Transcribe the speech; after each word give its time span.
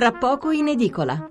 tra 0.00 0.12
poco 0.12 0.50
in 0.50 0.66
edicola. 0.66 1.28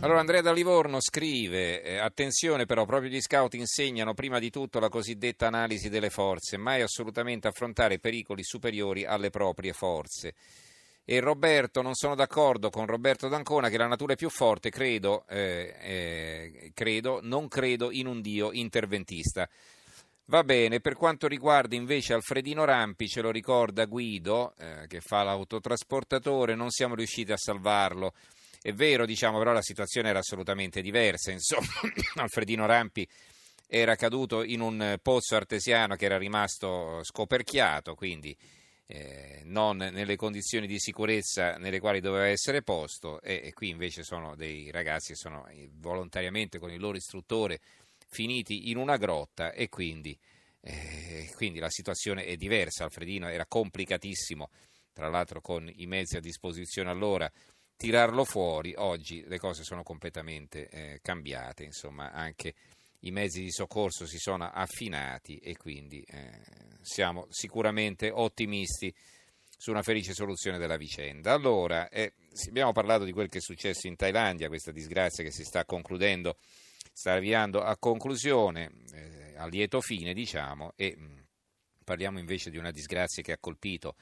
Allora 0.00 0.18
Andrea 0.18 0.40
da 0.40 0.50
Livorno 0.50 0.98
scrive, 0.98 1.82
eh, 1.82 1.98
attenzione 1.98 2.64
però, 2.64 2.86
proprio 2.86 3.10
gli 3.10 3.20
scout 3.20 3.52
insegnano 3.52 4.14
prima 4.14 4.38
di 4.38 4.48
tutto 4.48 4.78
la 4.78 4.88
cosiddetta 4.88 5.46
analisi 5.46 5.90
delle 5.90 6.08
forze, 6.08 6.56
mai 6.56 6.80
assolutamente 6.80 7.46
affrontare 7.46 7.98
pericoli 7.98 8.42
superiori 8.42 9.04
alle 9.04 9.28
proprie 9.28 9.74
forze. 9.74 10.32
E 11.04 11.20
Roberto, 11.20 11.82
non 11.82 11.92
sono 11.92 12.14
d'accordo 12.14 12.70
con 12.70 12.86
Roberto 12.86 13.28
D'Ancona 13.28 13.68
che 13.68 13.76
la 13.76 13.88
natura 13.88 14.14
è 14.14 14.16
più 14.16 14.30
forte, 14.30 14.70
credo, 14.70 15.26
eh, 15.28 15.74
eh, 15.82 16.70
credo, 16.72 17.20
non 17.22 17.46
credo 17.46 17.90
in 17.90 18.06
un 18.06 18.22
Dio 18.22 18.52
interventista. 18.52 19.46
Va 20.30 20.44
bene, 20.44 20.80
per 20.80 20.94
quanto 20.94 21.26
riguarda 21.26 21.74
invece 21.74 22.12
Alfredino 22.12 22.66
Rampi, 22.66 23.08
ce 23.08 23.22
lo 23.22 23.30
ricorda 23.30 23.86
Guido, 23.86 24.52
eh, 24.58 24.86
che 24.86 25.00
fa 25.00 25.22
l'autotrasportatore, 25.22 26.54
non 26.54 26.68
siamo 26.68 26.94
riusciti 26.94 27.32
a 27.32 27.38
salvarlo. 27.38 28.12
È 28.60 28.74
vero, 28.74 29.06
diciamo, 29.06 29.38
però 29.38 29.52
la 29.52 29.62
situazione 29.62 30.10
era 30.10 30.18
assolutamente 30.18 30.82
diversa. 30.82 31.30
Insomma, 31.30 31.68
Alfredino 32.20 32.66
Rampi 32.66 33.08
era 33.66 33.96
caduto 33.96 34.42
in 34.42 34.60
un 34.60 34.98
pozzo 35.00 35.34
artesiano 35.34 35.96
che 35.96 36.04
era 36.04 36.18
rimasto 36.18 37.02
scoperchiato, 37.04 37.94
quindi 37.94 38.36
eh, 38.86 39.40
non 39.44 39.78
nelle 39.78 40.16
condizioni 40.16 40.66
di 40.66 40.78
sicurezza 40.78 41.56
nelle 41.56 41.80
quali 41.80 42.00
doveva 42.00 42.26
essere 42.26 42.60
posto 42.60 43.22
e, 43.22 43.40
e 43.44 43.52
qui 43.54 43.70
invece 43.70 44.02
sono 44.02 44.34
dei 44.36 44.70
ragazzi 44.70 45.12
che 45.12 45.18
sono 45.18 45.46
volontariamente 45.78 46.58
con 46.58 46.70
il 46.70 46.80
loro 46.80 46.98
istruttore 46.98 47.60
finiti 48.08 48.70
in 48.70 48.76
una 48.76 48.96
grotta 48.96 49.52
e 49.52 49.68
quindi, 49.68 50.18
eh, 50.60 51.30
quindi 51.36 51.58
la 51.58 51.70
situazione 51.70 52.24
è 52.24 52.36
diversa. 52.36 52.84
Alfredino 52.84 53.28
era 53.28 53.46
complicatissimo, 53.46 54.50
tra 54.92 55.08
l'altro 55.08 55.40
con 55.40 55.70
i 55.76 55.86
mezzi 55.86 56.16
a 56.16 56.20
disposizione 56.20 56.90
allora, 56.90 57.30
tirarlo 57.76 58.24
fuori. 58.24 58.74
Oggi 58.76 59.24
le 59.26 59.38
cose 59.38 59.62
sono 59.62 59.82
completamente 59.82 60.68
eh, 60.68 60.98
cambiate, 61.02 61.64
insomma 61.64 62.10
anche 62.12 62.54
i 63.02 63.10
mezzi 63.12 63.42
di 63.42 63.52
soccorso 63.52 64.06
si 64.06 64.18
sono 64.18 64.50
affinati 64.50 65.38
e 65.38 65.56
quindi 65.56 66.02
eh, 66.08 66.40
siamo 66.80 67.26
sicuramente 67.30 68.10
ottimisti 68.10 68.92
su 69.56 69.70
una 69.70 69.82
felice 69.82 70.14
soluzione 70.14 70.58
della 70.58 70.76
vicenda. 70.76 71.32
Allora, 71.32 71.88
eh, 71.88 72.14
abbiamo 72.48 72.72
parlato 72.72 73.04
di 73.04 73.12
quel 73.12 73.28
che 73.28 73.38
è 73.38 73.40
successo 73.40 73.86
in 73.86 73.96
Thailandia, 73.96 74.48
questa 74.48 74.72
disgrazia 74.72 75.22
che 75.22 75.32
si 75.32 75.44
sta 75.44 75.64
concludendo 75.64 76.38
sta 76.98 77.12
avviando 77.12 77.62
a 77.62 77.76
conclusione, 77.76 78.72
eh, 78.92 79.34
a 79.36 79.46
lieto 79.46 79.80
fine 79.80 80.12
diciamo, 80.12 80.72
e 80.74 80.96
mh, 80.98 81.02
mm, 81.04 81.18
parliamo 81.84 82.18
invece 82.18 82.50
di 82.50 82.56
una 82.56 82.72
disgrazia 82.72 83.22
che 83.22 83.30
ha 83.30 83.38
colpito 83.38 83.94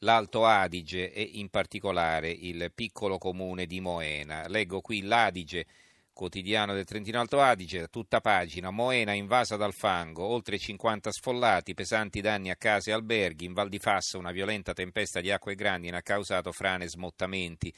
l'Alto 0.00 0.44
Adige 0.44 1.10
e 1.10 1.22
in 1.22 1.48
particolare 1.48 2.28
il 2.28 2.70
piccolo 2.74 3.16
comune 3.16 3.64
di 3.64 3.80
Moena. 3.80 4.46
Leggo 4.46 4.82
qui 4.82 5.00
l'Adige, 5.00 5.64
quotidiano 6.12 6.74
del 6.74 6.84
Trentino 6.84 7.18
Alto 7.18 7.40
Adige, 7.40 7.88
tutta 7.88 8.20
pagina, 8.20 8.70
Moena 8.70 9.14
invasa 9.14 9.56
dal 9.56 9.72
fango, 9.72 10.26
oltre 10.26 10.58
50 10.58 11.12
sfollati, 11.12 11.72
pesanti 11.72 12.20
danni 12.20 12.50
a 12.50 12.56
case 12.56 12.90
e 12.90 12.92
alberghi, 12.92 13.46
in 13.46 13.54
Val 13.54 13.70
di 13.70 13.78
Fassa 13.78 14.18
una 14.18 14.32
violenta 14.32 14.74
tempesta 14.74 15.22
di 15.22 15.30
acque 15.30 15.54
grandi 15.54 15.88
ha 15.88 16.02
causato 16.02 16.52
frane 16.52 16.84
e 16.84 16.88
smottamenti. 16.90 17.72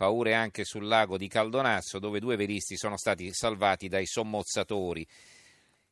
Paure 0.00 0.32
anche 0.32 0.64
sul 0.64 0.86
lago 0.86 1.18
di 1.18 1.28
Caldonazzo, 1.28 1.98
dove 1.98 2.20
due 2.20 2.34
velisti 2.34 2.74
sono 2.78 2.96
stati 2.96 3.28
salvati 3.34 3.86
dai 3.86 4.06
sommozzatori. 4.06 5.06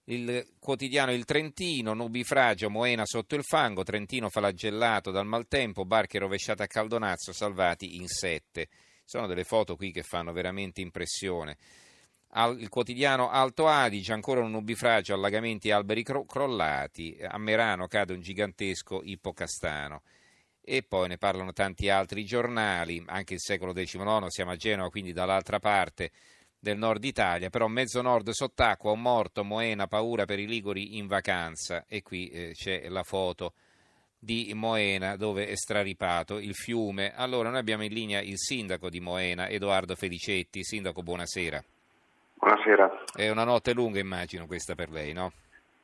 Il 0.05 0.55
quotidiano 0.59 1.12
Il 1.12 1.27
Trentino, 1.27 1.92
nubifragio, 1.92 2.70
Moena 2.70 3.05
sotto 3.05 3.34
il 3.34 3.45
fango, 3.45 3.83
Trentino 3.83 4.31
flagellato 4.31 5.11
dal 5.11 5.27
maltempo, 5.27 5.84
barche 5.84 6.19
rovesciate 6.19 6.62
a 6.62 6.67
Caldonazzo, 6.67 7.34
salvati 7.34 7.97
in 7.97 8.06
sette. 8.06 8.69
Sono 9.05 9.27
delle 9.27 9.45
foto 9.45 9.77
qui 9.77 9.92
che 9.92 10.03
fanno 10.03 10.33
veramente 10.33 10.81
impressione. 10.81 11.59
Al, 12.28 12.59
il 12.59 12.70
quotidiano 12.70 13.28
Alto 13.28 13.67
Adige, 13.69 14.15
ancora 14.15 14.41
un 14.41 14.53
nubifragio, 14.53 15.12
allagamenti 15.12 15.69
e 15.69 15.72
alberi 15.72 16.03
cro- 16.03 16.25
crollati. 16.25 17.19
A 17.21 17.37
Merano 17.37 17.87
cade 17.88 18.15
un 18.15 18.22
gigantesco 18.22 19.03
ippocastano 19.03 20.00
e 20.69 20.83
poi 20.83 21.09
ne 21.09 21.17
parlano 21.17 21.53
tanti 21.53 21.89
altri 21.89 22.25
giornali, 22.25 23.03
anche 23.06 23.34
il 23.34 23.41
secolo 23.41 23.73
XIX, 23.73 24.27
siamo 24.27 24.51
a 24.51 24.56
Genova, 24.56 24.91
quindi 24.91 25.15
dall'altra 25.15 25.59
parte 25.59 26.11
del 26.61 26.77
nord 26.77 27.03
Italia, 27.05 27.49
però 27.49 27.69
mezzo 27.69 28.03
nord 28.03 28.29
sott'acqua, 28.31 28.93
un 28.93 29.01
morto, 29.01 29.45
Moena, 29.45 29.87
paura 29.87 30.27
per 30.27 30.39
i 30.39 30.47
Liguri 30.47 30.99
in 30.99 31.06
vacanza 31.06 31.84
e 31.89 32.03
qui 32.03 32.29
eh, 32.29 32.51
c'è 32.53 32.89
la 32.89 33.03
foto 33.03 33.55
di 34.19 34.51
Moena 34.55 35.17
dove 35.17 35.47
è 35.47 35.55
straripato 35.55 36.39
il 36.39 36.55
fiume. 36.55 37.12
Allora 37.15 37.49
noi 37.49 37.61
abbiamo 37.61 37.85
in 37.85 37.93
linea 37.93 38.21
il 38.21 38.37
sindaco 38.39 38.91
di 38.91 39.00
Moena, 39.00 39.49
Edoardo 39.49 39.95
Felicetti. 39.95 40.65
Sindaco, 40.65 41.03
buonasera. 41.03 41.62
Buonasera. 42.35 43.05
È 43.15 43.29
una 43.31 43.45
notte 43.45 43.73
lunga 43.73 44.00
immagino 44.00 44.47
questa 44.47 44.75
per 44.75 44.91
lei, 44.91 45.12
no? 45.12 45.33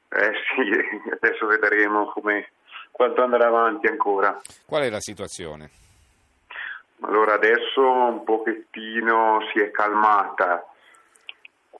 Eh 0.09 0.33
sì, 0.55 1.09
adesso 1.21 1.47
vedremo 1.47 2.11
come 2.11 2.51
quanto 2.95 3.25
andrà 3.25 3.49
avanti 3.49 3.89
ancora. 3.89 4.41
Qual 4.65 4.83
è 4.83 4.89
la 4.89 5.01
situazione? 5.01 5.69
Allora 7.01 7.35
adesso 7.35 7.81
un 7.83 8.23
pochettino 8.23 9.41
si 9.53 9.59
è 9.59 9.73
calmata, 9.73 10.65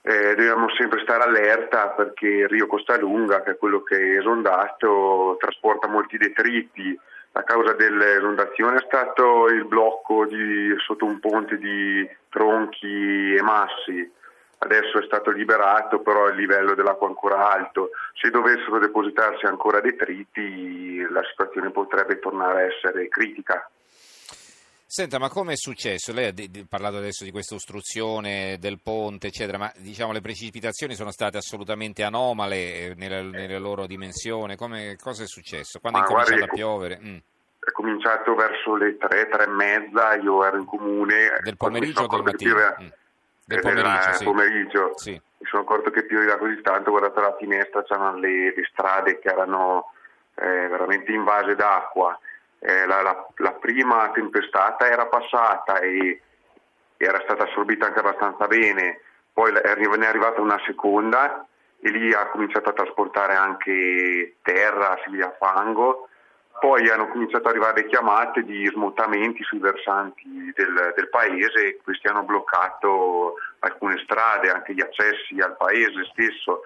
eh, 0.03 0.35
dobbiamo 0.35 0.67
sempre 0.77 1.01
stare 1.03 1.23
allerta 1.23 1.91
perché 1.91 2.27
il 2.27 2.49
Rio 2.49 2.67
Costalunga, 2.67 3.43
che 3.43 3.53
è 3.53 3.57
quello 3.57 3.83
che 3.85 3.97
è 3.97 4.19
esondato, 4.19 5.37
trasporta 5.39 5.87
molti 5.87 6.19
detriti. 6.19 6.99
La 7.31 7.45
causa 7.45 7.75
dell'esondazione 7.75 8.79
è 8.79 8.85
stato 8.85 9.47
il 9.47 9.65
blocco 9.67 10.27
di, 10.27 10.75
sotto 10.85 11.05
un 11.05 11.21
ponte 11.21 11.59
di 11.59 12.09
tronchi 12.29 13.35
e 13.35 13.41
massi 13.41 14.13
adesso 14.65 14.99
è 14.99 15.05
stato 15.05 15.31
liberato, 15.31 16.01
però 16.01 16.29
il 16.29 16.37
livello 16.37 16.75
dell'acqua 16.75 17.07
è 17.07 17.11
ancora 17.11 17.51
alto. 17.51 17.91
Se 18.15 18.31
dovessero 18.31 18.79
depositarsi 18.79 19.47
ancora 19.47 19.81
detriti, 19.81 21.01
la 21.11 21.23
situazione 21.31 21.71
potrebbe 21.71 22.19
tornare 22.19 22.63
a 22.63 22.67
essere 22.67 23.09
critica. 23.09 23.69
Senta, 24.87 25.19
ma 25.19 25.29
come 25.29 25.55
è 25.55 25.57
successo? 25.57 26.13
Lei 26.13 26.29
ha 26.29 26.65
parlato 26.69 26.99
adesso 26.99 27.25
di 27.25 27.33
questa 27.33 27.57
ostruzione 27.57 28.59
del 28.61 28.79
ponte, 28.81 29.27
eccetera, 29.27 29.59
ma 29.59 29.73
diciamo 29.77 30.13
le 30.13 30.21
precipitazioni 30.21 30.95
sono 30.95 31.11
state 31.11 31.37
assolutamente 31.37 32.05
anomale 32.05 32.57
eh, 32.57 32.95
nella, 32.97 33.23
nella 33.23 33.59
loro 33.59 33.87
dimensione. 33.87 34.55
Come, 34.55 34.97
cosa 34.97 35.25
è 35.25 35.27
successo? 35.27 35.81
Quando 35.81 35.99
ma 35.99 36.05
è 36.05 36.09
cominciato 36.09 36.45
a 36.45 36.47
piovere? 36.47 37.01
Mm. 37.03 37.17
È 37.59 37.73
cominciato 37.73 38.35
verso 38.35 38.77
le 38.77 38.97
tre, 38.97 39.29
tre 39.29 39.45
e 39.45 39.49
mezza, 39.49 40.15
io 40.15 40.45
ero 40.45 40.59
in 40.59 40.65
comune. 40.65 41.41
Del 41.43 41.57
pomeriggio 41.57 42.03
o 42.03 42.07
del 42.07 42.23
mattino? 42.23 42.55
Mm 42.81 42.87
del 43.45 43.61
pomeriggio, 43.61 44.13
sì. 44.13 44.25
pomeriggio. 44.25 44.93
Sì. 44.97 45.11
Mi 45.11 45.47
sono 45.47 45.63
accorto 45.63 45.91
che 45.91 46.05
pioveva 46.05 46.39
così 46.39 46.61
tanto, 46.63 46.89
ho 46.89 46.93
guardato 46.93 47.21
la 47.21 47.37
finestra, 47.39 47.83
c'erano 47.83 48.19
le, 48.19 48.55
le 48.55 48.69
strade 48.71 49.19
che 49.19 49.29
erano 49.29 49.93
eh, 50.37 50.69
veramente 50.69 51.13
invase 51.13 51.55
d'acqua. 51.55 52.19
Eh, 52.59 52.87
la, 52.87 53.03
la, 53.03 53.27
la, 53.37 53.53
prima 53.53 54.11
tempestata 54.13 54.89
era 54.89 55.07
passata 55.07 55.81
e 55.81 56.23
era 56.97 57.21
stata 57.25 57.45
assorbita 57.45 57.87
anche 57.87 57.99
abbastanza 57.99 58.47
bene, 58.47 59.01
poi 59.33 59.53
ne 59.53 59.61
è 59.61 60.07
arrivata 60.07 60.41
una 60.41 60.59
seconda 60.65 61.47
e 61.81 61.91
lì 61.91 62.15
ha 62.15 62.29
cominciato 62.29 62.71
a 62.71 62.73
trasportare 62.73 63.35
anche 63.35 64.37
terra, 64.41 64.99
si 65.05 65.11
via 65.11 65.35
fango 65.39 66.09
poi 66.65 66.89
hanno 66.89 67.09
cominciato 67.09 67.47
ad 67.47 67.51
arrivare 67.51 67.85
chiamate 67.85 68.43
di 68.43 68.65
smottamenti 68.73 69.43
sui 69.43 69.59
versanti 69.59 70.51
del, 70.57 70.95
del 70.97 71.11
paese, 71.11 71.79
questi 71.85 72.07
hanno 72.07 72.23
bloccato 72.23 73.35
alcune 73.59 74.01
strade, 74.03 74.49
anche 74.49 74.73
gli 74.73 74.81
accessi 74.81 75.39
al 75.41 75.59
paese 75.59 76.09
stesso 76.11 76.65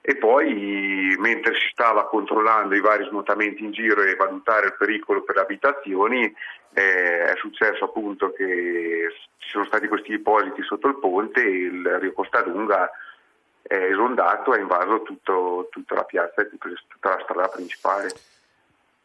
e 0.00 0.16
poi 0.16 1.14
mentre 1.20 1.54
si 1.54 1.68
stava 1.70 2.08
controllando 2.08 2.74
i 2.74 2.80
vari 2.80 3.04
smottamenti 3.04 3.62
in 3.62 3.70
giro 3.70 4.02
e 4.02 4.16
valutare 4.16 4.66
il 4.66 4.74
pericolo 4.76 5.22
per 5.22 5.36
le 5.36 5.42
abitazioni 5.42 6.24
eh, 6.72 7.24
è 7.26 7.36
successo 7.36 7.84
appunto 7.84 8.32
che 8.32 9.14
ci 9.38 9.48
sono 9.48 9.64
stati 9.66 9.86
questi 9.86 10.10
depositi 10.10 10.60
sotto 10.64 10.88
il 10.88 10.98
ponte 10.98 11.40
e 11.40 11.66
il 11.66 11.98
Rio 12.00 12.12
Costa 12.14 12.44
Lunga 12.44 12.90
è 13.62 13.76
esondato 13.76 14.54
e 14.54 14.58
ha 14.58 14.60
invaso 14.60 15.02
tutto, 15.02 15.68
tutta 15.70 15.94
la 15.94 16.04
piazza 16.04 16.42
e 16.42 16.48
tutta 16.48 17.10
la 17.10 17.20
strada 17.22 17.46
principale. 17.46 18.10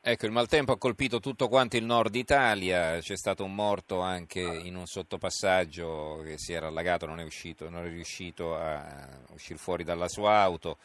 Ecco, 0.07 0.27
il 0.27 0.31
maltempo 0.31 0.71
ha 0.71 0.77
colpito 0.77 1.19
tutto 1.19 1.47
quanto 1.47 1.77
il 1.77 1.83
nord 1.83 2.13
Italia, 2.13 2.99
c'è 2.99 3.17
stato 3.17 3.43
un 3.43 3.55
morto 3.55 4.01
anche 4.01 4.39
in 4.39 4.75
un 4.75 4.85
sottopassaggio 4.85 6.21
che 6.23 6.37
si 6.37 6.53
era 6.53 6.67
allagato, 6.67 7.07
non 7.07 7.19
è, 7.19 7.23
uscito, 7.23 7.71
non 7.71 7.87
è 7.87 7.89
riuscito 7.89 8.55
a 8.55 9.09
uscire 9.31 9.57
fuori 9.57 9.83
dalla 9.83 10.07
sua 10.07 10.41
auto, 10.41 10.77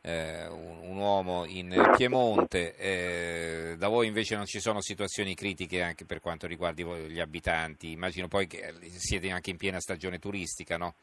eh, 0.00 0.46
un, 0.46 0.78
un, 0.80 0.96
uomo 0.96 1.44
in 1.44 1.92
Piemonte, 1.94 2.74
eh, 2.76 3.76
da 3.76 3.88
voi 3.88 4.06
invece 4.06 4.34
non 4.34 4.46
ci 4.46 4.60
sono 4.60 4.80
situazioni 4.80 5.34
critiche 5.34 5.82
anche 5.82 6.06
per 6.06 6.20
quanto 6.20 6.46
riguarda 6.46 6.82
gli 7.06 7.20
abitanti, 7.20 7.90
immagino 7.90 8.28
poi 8.28 8.46
che 8.46 8.72
siete 8.96 9.30
anche 9.30 9.50
in 9.50 9.58
piena 9.58 9.78
stagione 9.78 10.18
turistica, 10.18 10.78
no? 10.78 10.94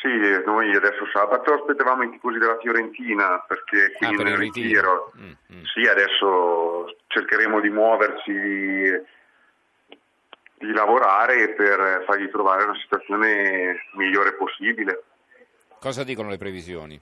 Sì, 0.00 0.08
noi 0.44 0.74
adesso 0.76 1.06
sabato 1.12 1.54
aspettavamo 1.54 2.04
i 2.04 2.10
tifosi 2.10 2.38
della 2.38 2.58
Fiorentina 2.58 3.44
perché 3.46 3.92
qui 3.92 4.06
ah, 4.06 4.10
per 4.10 4.24
nel 4.24 4.36
ritiro. 4.36 5.12
Mm, 5.18 5.30
mm. 5.52 5.62
Sì, 5.64 5.88
adesso 5.88 6.96
cercheremo 7.08 7.60
di 7.60 7.68
muoverci 7.68 8.32
di 10.58 10.72
lavorare 10.72 11.50
per 11.54 12.04
fargli 12.06 12.30
trovare 12.30 12.64
una 12.64 12.76
situazione 12.76 13.86
migliore 13.94 14.34
possibile. 14.34 15.02
Cosa 15.80 16.04
dicono 16.04 16.28
le 16.28 16.38
previsioni 16.38 17.00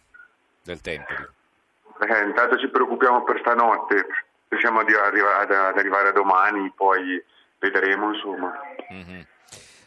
del 0.63 0.81
tempo? 0.81 1.13
Eh, 1.13 2.25
intanto 2.25 2.57
ci 2.59 2.69
preoccupiamo 2.69 3.25
per 3.25 3.41
stanotte, 3.41 4.07
pensiamo 4.49 4.85
di 4.85 4.95
arrivare, 4.95 5.57
ad 5.57 5.79
arrivare 5.79 6.09
a 6.09 6.13
domani, 6.13 6.73
poi 6.75 7.23
vedremo 7.59 8.13
insomma. 8.13 8.59
Mm-hmm. 8.93 9.21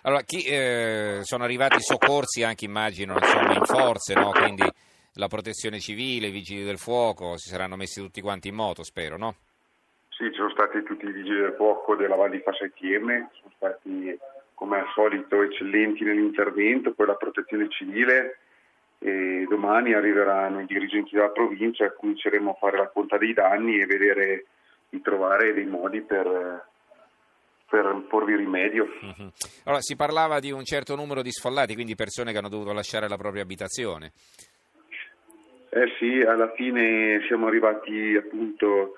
Allora, 0.04 0.22
chi, 0.22 0.44
eh, 0.46 1.20
sono 1.24 1.44
arrivati 1.44 1.76
i 1.76 1.82
soccorsi 1.82 2.44
anche 2.44 2.66
immagino 2.66 3.16
insomma, 3.16 3.54
in 3.54 3.66
forze, 3.66 4.14
no? 4.14 4.32
quindi 4.32 4.64
la 5.14 5.28
protezione 5.28 5.80
civile, 5.80 6.28
i 6.28 6.32
vigili 6.32 6.64
del 6.64 6.78
fuoco 6.78 7.38
si 7.38 7.50
saranno 7.50 7.76
messi 7.76 8.02
tutti 8.02 8.22
quanti 8.22 8.48
in 8.48 8.56
moto, 8.56 8.84
spero, 8.84 9.18
no? 9.18 9.36
Sì, 10.10 10.26
ci 10.32 10.38
sono 10.38 10.52
stati 10.52 10.84
tutti 10.84 11.06
i 11.06 11.12
vigili 11.12 11.42
del 11.42 11.54
fuoco 11.58 11.96
della 11.96 12.16
Val 12.16 12.30
di 12.30 12.40
Fassa 12.40 12.70
sono 12.78 13.52
stati 13.56 14.18
come 14.54 14.80
al 14.80 14.88
solito 14.94 15.42
eccellenti 15.42 16.04
nell'intervento, 16.04 16.94
poi 16.94 17.08
la 17.08 17.16
protezione 17.16 17.70
civile 17.70 18.40
e 19.00 19.46
domani 19.50 19.94
arriveranno 19.94 20.60
i 20.60 20.66
dirigenti 20.66 21.16
della 21.16 21.30
provincia 21.30 21.88
cui 21.88 21.98
cominceremo 22.00 22.52
a 22.52 22.58
fare 22.60 22.78
la 22.78 22.88
conta 22.88 23.18
dei 23.18 23.34
danni 23.34 23.80
e 23.80 23.86
vedere 23.86 24.46
di 24.90 25.02
trovare 25.02 25.54
dei 25.54 25.66
modi 25.66 26.02
per, 26.02 26.69
per 27.70 28.06
porvi 28.10 28.36
rimedio. 28.36 28.84
Uh-huh. 28.84 29.32
Allora, 29.66 29.82
si 29.82 29.96
parlava 29.96 30.40
di 30.40 30.52
un 30.52 30.64
certo 30.64 30.96
numero 30.96 31.22
di 31.22 31.32
sfollati, 31.32 31.76
quindi 31.76 31.96
persone 31.96 32.32
che 32.32 32.40
hanno 32.40 32.50
dovuto 32.50 32.74
lasciare 32.74 33.08
la 33.08 33.18
propria 33.18 33.44
abitazione. 33.44 34.12
Eh 35.70 35.94
sì, 36.00 36.22
alla 36.22 36.52
fine 36.54 37.24
siamo 37.28 37.46
arrivati 37.46 38.16
appunto 38.16 38.96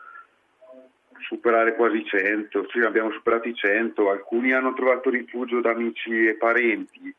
a 1.12 1.20
superare 1.28 1.76
quasi 1.76 2.06
100, 2.06 2.68
sì, 2.70 2.80
abbiamo 2.80 3.12
superato 3.12 3.50
i 3.50 3.54
100, 3.54 4.10
alcuni 4.10 4.54
hanno 4.54 4.74
trovato 4.74 5.10
rifugio 5.10 5.60
da 5.60 5.72
amici 5.72 6.28
e 6.28 6.36
parenti 6.36 7.14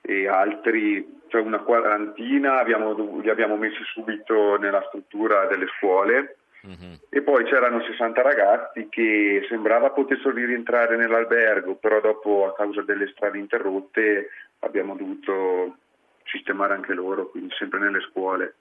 e 0.00 0.28
altri, 0.28 1.22
cioè 1.26 1.40
una 1.40 1.60
quarantina, 1.60 2.60
abbiamo, 2.60 3.18
li 3.20 3.30
abbiamo 3.30 3.56
messi 3.56 3.82
subito 3.92 4.56
nella 4.58 4.84
struttura 4.86 5.46
delle 5.46 5.66
scuole 5.76 6.36
uh-huh. 6.64 6.98
e 7.08 7.22
poi 7.22 7.44
c'erano 7.44 7.82
60 7.82 8.22
ragazzi 8.22 8.88
che 8.88 9.44
sembrava 9.48 9.90
potessero 9.90 10.34
rientrare 10.34 10.96
nell'albergo, 10.96 11.76
però 11.76 12.00
dopo 12.00 12.46
a 12.46 12.54
causa 12.54 12.82
delle 12.82 13.08
strade 13.08 13.38
interrotte 13.38 14.28
abbiamo 14.60 14.96
dovuto 14.96 15.76
sistemare 16.24 16.74
anche 16.74 16.94
loro, 16.94 17.28
quindi 17.28 17.54
sempre 17.56 17.78
nelle 17.78 18.00
scuole. 18.10 18.54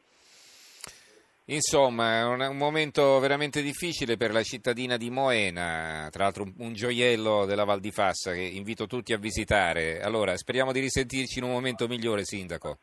Insomma, 1.48 2.20
è 2.20 2.24
un, 2.48 2.56
momento 2.56 3.20
veramente 3.20 3.62
difficile 3.62 4.16
per 4.16 4.32
la 4.32 4.44
cittadina 4.44 4.96
di 4.96 5.10
Moena, 5.10 6.08
tra 6.10 6.24
l'altro 6.24 6.46
un, 6.60 6.74
gioiello 6.74 7.46
della 7.46 7.66
Val 7.66 7.82
di 7.82 7.92
Fassa 7.92 8.32
che 8.32 8.40
invito 8.40 8.88
tutti 8.88 9.12
a 9.12 9.18
visitare. 9.18 10.00
Allora, 10.02 10.38
speriamo 10.38 10.72
di 10.72 10.80
risentirci 10.80 11.40
in 11.40 11.44
un 11.44 11.52
momento 11.52 11.88
migliore, 11.88 12.24
Sindaco. 12.24 12.78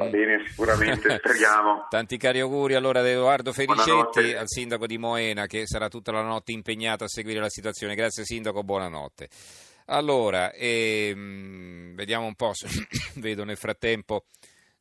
Va 0.00 0.08
bene, 0.08 0.42
sicuramente, 0.48 1.18
speriamo. 1.18 1.86
Tanti 1.90 2.16
cari 2.16 2.40
auguri 2.40 2.74
allora 2.74 3.00
ad 3.00 3.06
Edoardo 3.06 3.52
Felicetti, 3.52 4.32
al 4.32 4.48
Sindaco 4.48 4.86
di 4.86 4.96
Moena, 4.96 5.44
che 5.46 5.66
sarà 5.66 5.88
tutta 5.88 6.10
la 6.10 6.22
notte 6.22 6.52
impegnato 6.52 7.04
a 7.04 7.08
seguire 7.08 7.38
la 7.38 7.50
situazione. 7.50 7.94
Grazie 7.94 8.24
Sindaco, 8.24 8.62
buonanotte. 8.62 9.28
Allora, 9.86 10.52
ehm, 10.52 11.94
vediamo 11.94 12.24
un 12.24 12.34
po', 12.34 12.52
vedo 13.16 13.44
nel 13.44 13.58
frattempo 13.58 14.24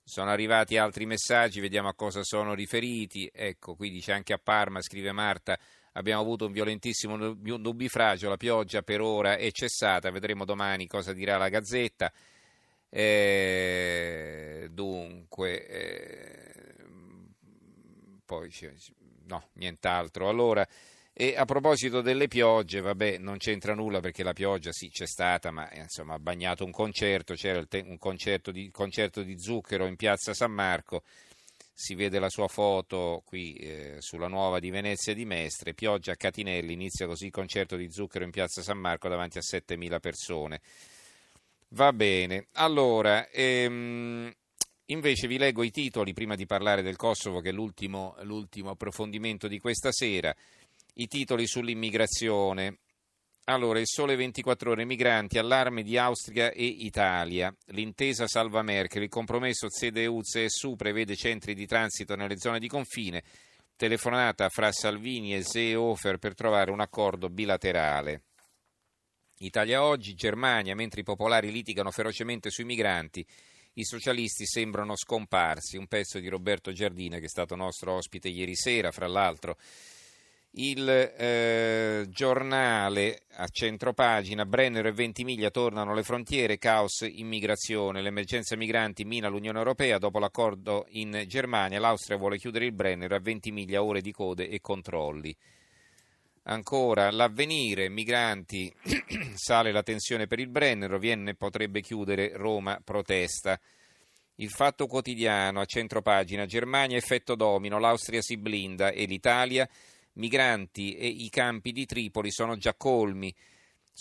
sono 0.01 0.31
arrivati 0.31 0.77
altri 0.77 1.05
messaggi, 1.05 1.59
vediamo 1.59 1.89
a 1.89 1.93
cosa 1.93 2.23
sono 2.23 2.53
riferiti. 2.53 3.29
Ecco, 3.33 3.75
qui 3.75 3.89
dice 3.89 4.13
anche 4.13 4.31
a 4.31 4.39
Parma, 4.41 4.81
scrive 4.81 5.11
Marta, 5.11 5.59
abbiamo 5.93 6.21
avuto 6.21 6.45
un 6.45 6.53
violentissimo 6.53 7.17
nubifragio, 7.17 8.29
la 8.29 8.37
pioggia 8.37 8.83
per 8.83 9.01
ora 9.01 9.35
è 9.35 9.51
cessata, 9.51 10.09
vedremo 10.11 10.45
domani 10.45 10.87
cosa 10.87 11.11
dirà 11.11 11.37
la 11.37 11.49
Gazzetta. 11.49 12.11
Eh, 12.89 14.67
dunque, 14.71 15.67
eh, 15.67 16.49
poi 18.25 18.51
no, 19.25 19.49
nient'altro. 19.53 20.27
Allora, 20.29 20.67
e 21.13 21.35
a 21.35 21.45
proposito 21.45 22.01
delle 22.01 22.27
piogge, 22.27 22.79
vabbè, 22.79 23.17
non 23.17 23.37
c'entra 23.37 23.73
nulla 23.75 23.99
perché 23.99 24.23
la 24.23 24.33
pioggia 24.33 24.71
sì 24.71 24.89
c'è 24.89 25.05
stata, 25.05 25.51
ma 25.51 25.69
eh, 25.69 25.81
insomma 25.81 26.13
ha 26.13 26.19
bagnato 26.19 26.63
un 26.63 26.71
concerto, 26.71 27.33
c'era 27.33 27.65
te- 27.65 27.83
un 27.85 27.97
concerto 27.97 28.51
di, 28.51 28.69
concerto 28.71 29.21
di, 29.21 29.37
Zucchero 29.37 29.85
in 29.85 29.95
piazza 29.97 30.33
San 30.33 30.51
Marco, 30.51 31.03
si 31.73 31.93
vede 31.93 32.19
la 32.19 32.29
sua 32.29 32.47
foto 32.47 33.21
qui 33.25 33.55
eh, 33.55 33.97
sulla 33.99 34.27
nuova 34.27 34.59
di 34.59 34.69
Venezia 34.69 35.13
di 35.13 35.25
Mestre, 35.25 35.73
pioggia 35.73 36.13
a 36.13 36.15
Catinelli, 36.15 36.73
inizia 36.73 37.05
così 37.05 37.25
il 37.25 37.31
concerto 37.31 37.75
di 37.75 37.91
Zucchero 37.91 38.23
in 38.23 38.31
piazza 38.31 38.61
San 38.61 38.77
Marco 38.77 39.09
davanti 39.09 39.37
a 39.37 39.41
7.000 39.41 39.99
persone. 39.99 40.61
Va 41.69 41.93
bene, 41.93 42.47
allora... 42.53 43.29
Ehm, 43.29 44.31
Invece 44.89 45.27
vi 45.27 45.37
leggo 45.37 45.61
i 45.61 45.69
titoli 45.69 46.13
prima 46.13 46.33
di 46.33 46.47
parlare 46.47 46.81
del 46.81 46.95
Kosovo, 46.95 47.41
che 47.41 47.49
è 47.49 47.51
l'ultimo, 47.51 48.15
l'ultimo 48.21 48.71
approfondimento 48.71 49.47
di 49.47 49.59
questa 49.59 49.91
sera. 49.91 50.35
I 50.95 51.07
titoli 51.07 51.45
sull'immigrazione. 51.45 52.79
Allora, 53.45 53.79
il 53.79 53.87
sole 53.87 54.15
24 54.15 54.71
ore, 54.71 54.85
migranti, 54.85 55.37
allarme 55.37 55.83
di 55.83 55.95
Austria 55.97 56.51
e 56.51 56.65
Italia, 56.65 57.55
l'intesa 57.67 58.27
salva 58.27 58.63
Merkel, 58.63 59.03
il 59.03 59.09
compromesso 59.09 59.67
CDU-CSU 59.67 60.75
prevede 60.75 61.15
centri 61.15 61.53
di 61.53 61.67
transito 61.67 62.15
nelle 62.15 62.37
zone 62.37 62.59
di 62.59 62.67
confine, 62.67 63.23
telefonata 63.75 64.49
fra 64.49 64.71
Salvini 64.71 65.35
e 65.35 65.43
Seehofer 65.43 66.17
per 66.17 66.33
trovare 66.33 66.71
un 66.71 66.79
accordo 66.79 67.29
bilaterale. 67.29 68.23
Italia 69.41 69.83
oggi, 69.83 70.15
Germania, 70.15 70.75
mentre 70.75 71.01
i 71.01 71.05
popolari 71.05 71.51
litigano 71.51 71.91
ferocemente 71.91 72.49
sui 72.49 72.65
migranti, 72.65 73.25
i 73.73 73.85
socialisti 73.85 74.45
sembrano 74.45 74.97
scomparsi. 74.97 75.77
Un 75.77 75.87
pezzo 75.87 76.19
di 76.19 76.27
Roberto 76.27 76.73
Giardina 76.73 77.19
che 77.19 77.25
è 77.25 77.29
stato 77.29 77.55
nostro 77.55 77.93
ospite 77.93 78.27
ieri 78.27 78.55
sera, 78.55 78.91
fra 78.91 79.07
l'altro 79.07 79.57
il 80.53 80.89
eh, 80.89 82.07
giornale 82.09 83.21
a 83.33 83.47
centropagina, 83.47 84.45
Brennero 84.45 84.87
e 84.87 84.93
Ventimiglia 84.93 85.51
tornano 85.51 85.91
alle 85.91 86.03
frontiere, 86.03 86.57
caos 86.57 87.07
immigrazione, 87.07 88.01
l'emergenza 88.01 88.55
migranti 88.55 89.05
mina 89.05 89.29
l'Unione 89.29 89.59
Europea, 89.59 89.99
dopo 89.99 90.17
l'accordo 90.17 90.85
in 90.89 91.23
Germania 91.27 91.79
l'Austria 91.79 92.17
vuole 92.17 92.37
chiudere 92.37 92.65
il 92.65 92.73
Brennero 92.73 93.15
a 93.15 93.19
Ventimiglia 93.19 93.83
ore 93.83 94.01
di 94.01 94.11
code 94.11 94.49
e 94.49 94.59
controlli. 94.59 95.35
Ancora 96.43 97.11
l'avvenire, 97.11 97.89
migranti, 97.89 98.73
sale 99.35 99.71
la 99.71 99.83
tensione 99.83 100.27
per 100.27 100.39
il 100.39 100.49
Brennero, 100.49 100.97
Vienne 100.97 101.35
potrebbe 101.35 101.81
chiudere, 101.81 102.31
Roma 102.35 102.79
protesta. 102.83 103.59
Il 104.35 104.49
fatto 104.49 104.87
quotidiano 104.87 105.59
a 105.59 105.65
centropagina, 105.65 106.45
Germania 106.45 106.97
effetto 106.97 107.35
domino, 107.35 107.77
l'Austria 107.77 108.21
si 108.21 108.37
blinda 108.37 108.89
e 108.89 109.05
l'Italia 109.05 109.67
migranti 110.13 110.95
e 110.95 111.07
i 111.07 111.29
campi 111.29 111.71
di 111.71 111.85
Tripoli 111.85 112.31
sono 112.31 112.57
già 112.57 112.73
colmi. 112.75 113.33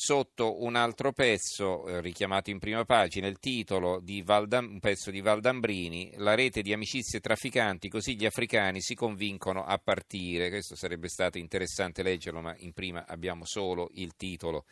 Sotto 0.01 0.63
un 0.63 0.77
altro 0.77 1.11
pezzo, 1.11 1.89
eh, 1.89 2.01
richiamato 2.01 2.51
in 2.51 2.61
prima 2.61 2.85
pagina, 2.85 3.27
il 3.27 3.41
titolo 3.41 3.99
di 3.99 4.23
Valdam, 4.23 4.71
un 4.71 4.79
pezzo 4.79 5.11
di 5.11 5.21
Valdambrini, 5.21 6.13
la 6.19 6.37
rete 6.37 6.63
di 6.63 6.73
amicizie 6.73 7.19
trafficanti, 7.19 7.89
così 7.89 8.15
gli 8.15 8.25
africani 8.25 8.81
si 8.81 8.95
convincono 8.95 9.65
a 9.65 9.77
partire. 9.79 10.51
Questo 10.51 10.77
sarebbe 10.77 11.09
stato 11.09 11.39
interessante 11.39 12.05
leggerlo, 12.05 12.41
ma 12.41 12.55
in 12.59 12.73
prima 12.75 13.07
abbiamo 13.09 13.45
solo 13.45 13.91
il 13.95 14.15
titolo. 14.15 14.67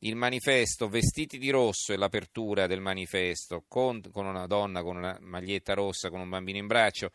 Il 0.00 0.14
manifesto, 0.14 0.88
vestiti 0.88 1.38
di 1.38 1.50
rosso 1.50 1.92
è 1.92 1.96
l'apertura 1.96 2.68
del 2.68 2.80
manifesto, 2.80 3.64
con, 3.66 4.00
con 4.12 4.26
una 4.26 4.46
donna 4.46 4.84
con 4.84 4.96
una 4.96 5.18
maglietta 5.22 5.74
rossa, 5.74 6.08
con 6.08 6.20
un 6.20 6.28
bambino 6.28 6.58
in 6.58 6.68
braccio. 6.68 7.10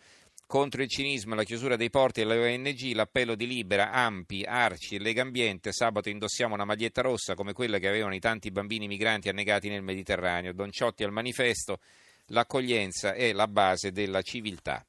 Contro 0.52 0.82
il 0.82 0.90
cinismo 0.90 1.32
e 1.32 1.38
la 1.38 1.44
chiusura 1.46 1.78
dei 1.78 1.90
porti 1.90 2.20
alle 2.20 2.54
ONG, 2.54 2.92
l'appello 2.92 3.36
di 3.36 3.48
Libera, 3.48 3.92
Ampi, 3.92 4.44
Arci 4.44 4.96
e 4.96 5.00
Lega 5.00 5.22
Ambiente, 5.22 5.72
sabato 5.72 6.10
indossiamo 6.10 6.54
una 6.56 6.66
maglietta 6.66 7.02
rossa 7.02 7.36
come 7.36 7.54
quella 7.54 7.78
che 7.78 7.88
avevano 7.88 8.16
i 8.16 8.20
tanti 8.20 8.52
bambini 8.52 8.86
migranti 8.86 9.30
annegati 9.30 9.70
nel 9.70 9.82
Mediterraneo. 9.82 10.52
Don 10.52 10.70
Ciotti 10.70 11.06
al 11.06 11.14
manifesto, 11.14 11.80
l'accoglienza 12.26 13.14
è 13.14 13.32
la 13.32 13.48
base 13.48 13.94
della 13.94 14.22
civiltà. 14.24 14.86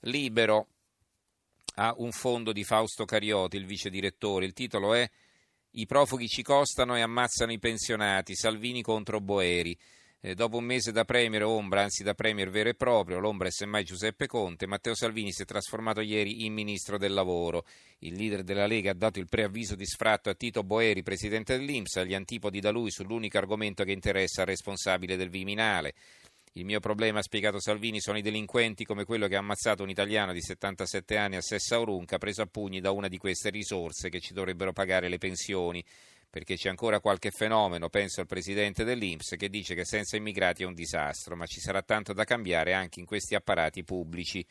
Libero 0.00 0.66
ha 1.76 1.94
un 1.98 2.10
fondo 2.10 2.50
di 2.50 2.64
Fausto 2.64 3.04
Carioti, 3.04 3.58
il 3.58 3.66
vice 3.66 3.88
direttore. 3.88 4.46
Il 4.46 4.52
titolo 4.52 4.94
è 4.94 5.08
I 5.70 5.86
profughi 5.86 6.26
ci 6.26 6.42
costano 6.42 6.96
e 6.96 7.02
ammazzano 7.02 7.52
i 7.52 7.60
pensionati, 7.60 8.34
Salvini 8.34 8.82
contro 8.82 9.20
Boeri. 9.20 9.78
Eh, 10.26 10.34
dopo 10.34 10.56
un 10.56 10.64
mese 10.64 10.90
da 10.90 11.04
Premier 11.04 11.44
ombra, 11.44 11.82
anzi 11.82 12.02
da 12.02 12.12
Premier 12.12 12.50
vero 12.50 12.68
e 12.68 12.74
proprio, 12.74 13.20
l'ombra 13.20 13.46
è 13.46 13.52
semmai 13.52 13.84
Giuseppe 13.84 14.26
Conte, 14.26 14.66
Matteo 14.66 14.92
Salvini 14.96 15.30
si 15.30 15.42
è 15.42 15.44
trasformato 15.44 16.00
ieri 16.00 16.44
in 16.44 16.52
Ministro 16.52 16.98
del 16.98 17.12
Lavoro. 17.12 17.64
Il 18.00 18.14
leader 18.14 18.42
della 18.42 18.66
Lega 18.66 18.90
ha 18.90 18.94
dato 18.94 19.20
il 19.20 19.28
preavviso 19.28 19.76
di 19.76 19.86
sfratto 19.86 20.28
a 20.28 20.34
Tito 20.34 20.64
Boeri, 20.64 21.04
Presidente 21.04 21.56
dell'Inps, 21.56 21.98
agli 21.98 22.12
antipodi 22.12 22.58
da 22.58 22.72
lui 22.72 22.90
sull'unico 22.90 23.38
argomento 23.38 23.84
che 23.84 23.92
interessa 23.92 24.40
al 24.40 24.48
responsabile 24.48 25.14
del 25.14 25.30
Viminale. 25.30 25.94
Il 26.54 26.64
mio 26.64 26.80
problema, 26.80 27.20
ha 27.20 27.22
spiegato 27.22 27.60
Salvini, 27.60 28.00
sono 28.00 28.18
i 28.18 28.22
delinquenti 28.22 28.84
come 28.84 29.04
quello 29.04 29.28
che 29.28 29.36
ha 29.36 29.40
ammazzato 29.40 29.84
un 29.84 29.90
italiano 29.90 30.32
di 30.32 30.40
77 30.40 31.16
anni 31.16 31.36
a 31.36 31.40
Sessa 31.40 31.78
Urunca, 31.78 32.18
preso 32.18 32.42
a 32.42 32.46
pugni 32.46 32.80
da 32.80 32.90
una 32.90 33.06
di 33.06 33.18
queste 33.18 33.50
risorse 33.50 34.08
che 34.08 34.18
ci 34.18 34.32
dovrebbero 34.32 34.72
pagare 34.72 35.08
le 35.08 35.18
pensioni. 35.18 35.84
Perché 36.36 36.56
c'è 36.56 36.68
ancora 36.68 37.00
qualche 37.00 37.30
fenomeno, 37.30 37.88
penso 37.88 38.20
al 38.20 38.26
presidente 38.26 38.84
dell'Inps, 38.84 39.36
che 39.38 39.48
dice 39.48 39.74
che 39.74 39.86
senza 39.86 40.18
immigrati 40.18 40.64
è 40.64 40.66
un 40.66 40.74
disastro, 40.74 41.34
ma 41.34 41.46
ci 41.46 41.60
sarà 41.60 41.80
tanto 41.80 42.12
da 42.12 42.24
cambiare 42.24 42.74
anche 42.74 43.00
in 43.00 43.06
questi 43.06 43.34
apparati 43.34 43.84
pubblici. 43.84 44.46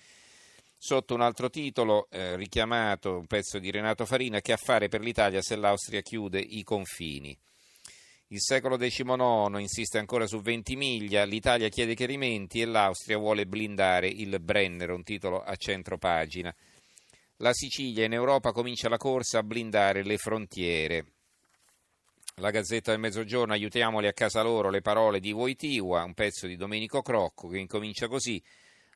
Sotto 0.75 1.13
un 1.13 1.22
altro 1.22 1.51
titolo, 1.51 2.08
eh, 2.10 2.36
richiamato 2.38 3.20
un 3.20 3.27
pezzo 3.27 3.60
di 3.60 3.70
Renato 3.70 4.08
Farina, 4.08 4.42
che 4.42 4.51
affare 4.51 4.88
per 4.88 5.01
l'Italia 5.01 5.44
se 5.44 5.56
l'Austria 5.58 6.01
chiude 6.01 6.39
i 6.39 6.63
confini. 6.63 7.38
Il 8.30 8.42
secolo 8.42 8.77
XIX 8.77 9.60
insiste 9.60 10.00
ancora 10.00 10.25
su 10.25 10.42
Ventimiglia, 10.42 11.24
l'Italia 11.24 11.70
chiede 11.70 11.94
chiarimenti 11.94 12.62
e 12.62 12.65
l'Austria 12.65 13.20
vuole 13.20 13.46
blindare 13.46 14.08
il 14.08 14.39
Brennero, 14.39 14.96
un 14.96 15.04
titolo 15.04 15.44
a 15.44 15.56
centro 15.56 16.00
pagina. 16.00 16.51
La 17.38 17.54
Sicilia 17.54 18.06
in 18.06 18.13
Europa 18.13 18.51
comincia 18.51 18.89
la 18.89 18.98
corsa 18.98 19.38
a 19.38 19.44
blindare 19.44 20.04
le 20.04 20.18
frontiere. 20.18 21.10
La 22.39 22.51
Gazzetta 22.51 22.92
del 22.92 23.00
Mezzogiorno, 23.00 23.54
aiutiamoli 23.54 24.08
a 24.08 24.13
casa 24.13 24.42
loro, 24.42 24.70
le 24.70 24.82
parole 24.82 25.22
di 25.22 25.32
Voitiwa, 25.32 26.04
un 26.04 26.13
pezzo 26.13 26.48
di 26.48 26.58
Domenico 26.58 27.01
Crocco 27.01 27.48
che 27.48 27.60
incomincia 27.60 28.10
così 28.10 28.44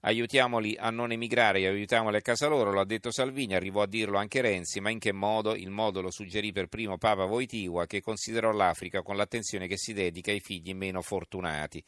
aiutiamoli 0.01 0.75
a 0.77 0.89
non 0.89 1.13
emigrare, 1.13 1.65
aiutiamoli 1.65 2.17
a 2.17 2.22
casa 2.22 2.48
loro, 2.48 2.74
lo 2.74 2.81
ha 2.81 2.86
detto 2.86 3.12
Salvini, 3.12 3.55
arrivò 3.55 3.84
a 3.84 3.88
dirlo 3.88 4.17
anche 4.17 4.41
Renzi, 4.41 4.81
ma 4.81 4.89
in 4.89 5.00
che 5.00 5.13
modo? 5.13 5.55
Il 5.55 5.69
modo 5.69 6.01
lo 6.01 6.12
suggerì 6.12 6.51
per 6.51 6.67
primo 6.67 6.98
Papa 6.98 7.24
Voitigua 7.24 7.86
che 7.86 8.01
considerò 8.01 8.51
l'Africa 8.51 9.03
con 9.03 9.15
l'attenzione 9.15 9.67
che 9.67 9.77
si 9.77 9.93
dedica 9.93 10.31
ai 10.31 10.41
figli 10.41 10.74
meno 10.74 11.01
fortunati. 11.01 11.81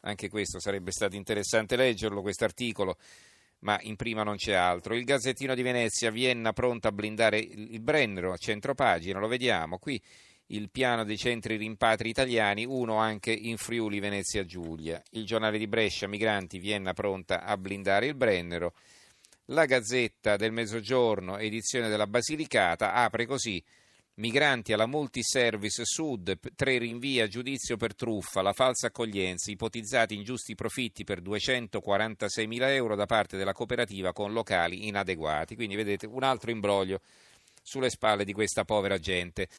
Anche 0.00 0.28
questo 0.28 0.58
sarebbe 0.58 0.90
stato 0.90 1.14
interessante 1.14 1.76
leggerlo, 1.76 2.22
questo 2.22 2.42
articolo, 2.42 2.98
ma 3.60 3.78
in 3.82 3.94
prima 3.94 4.24
non 4.24 4.34
c'è 4.34 4.54
altro. 4.54 4.96
Il 4.96 5.04
Gazzettino 5.04 5.54
di 5.54 5.62
Venezia, 5.62 6.10
Vienna 6.10 6.52
pronta 6.52 6.88
a 6.88 6.92
blindare 6.92 7.38
il 7.38 7.78
Brennero, 7.78 8.32
a 8.32 8.36
centro 8.36 8.74
pagina, 8.74 9.20
lo 9.20 9.28
vediamo 9.28 9.78
qui 9.78 10.02
il 10.52 10.70
piano 10.70 11.04
dei 11.04 11.16
centri 11.16 11.56
rimpatri 11.56 12.10
italiani, 12.10 12.64
uno 12.64 12.96
anche 12.96 13.32
in 13.32 13.56
Friuli 13.56 14.00
Venezia 14.00 14.44
Giulia. 14.44 15.02
Il 15.10 15.24
giornale 15.24 15.58
di 15.58 15.66
Brescia, 15.66 16.06
migranti, 16.06 16.58
Vienna 16.58 16.92
pronta 16.92 17.42
a 17.42 17.56
blindare 17.56 18.06
il 18.06 18.14
Brennero. 18.14 18.74
La 19.46 19.64
Gazzetta 19.64 20.36
del 20.36 20.52
Mezzogiorno, 20.52 21.38
edizione 21.38 21.88
della 21.88 22.06
Basilicata, 22.06 22.92
apre 22.92 23.26
così. 23.26 23.62
Migranti 24.16 24.74
alla 24.74 24.86
Multiservice 24.86 25.86
Sud, 25.86 26.38
tre 26.54 26.76
rinvii 26.76 27.20
a 27.20 27.28
giudizio 27.28 27.78
per 27.78 27.94
truffa, 27.94 28.42
la 28.42 28.52
falsa 28.52 28.88
accoglienza, 28.88 29.50
ipotizzati 29.50 30.14
ingiusti 30.14 30.54
profitti 30.54 31.02
per 31.02 31.22
246 31.22 32.46
mila 32.46 32.70
euro 32.74 32.94
da 32.94 33.06
parte 33.06 33.38
della 33.38 33.54
cooperativa 33.54 34.12
con 34.12 34.34
locali 34.34 34.86
inadeguati. 34.86 35.54
Quindi 35.54 35.76
vedete 35.76 36.04
un 36.04 36.22
altro 36.22 36.50
imbroglio 36.50 37.00
sulle 37.62 37.88
spalle 37.88 38.24
di 38.24 38.34
questa 38.34 38.64
povera 38.64 38.98
gente. 38.98 39.48